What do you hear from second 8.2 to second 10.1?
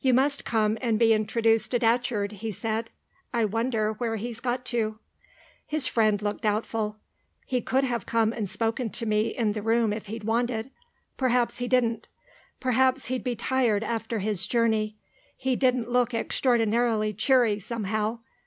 and spoken to me in the room if